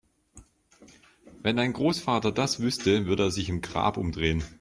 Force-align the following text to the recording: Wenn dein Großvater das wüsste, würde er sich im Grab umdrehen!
Wenn 1.43 1.57
dein 1.57 1.73
Großvater 1.73 2.31
das 2.31 2.59
wüsste, 2.59 3.05
würde 3.05 3.25
er 3.25 3.29
sich 3.29 3.49
im 3.49 3.61
Grab 3.61 3.97
umdrehen! 3.97 4.43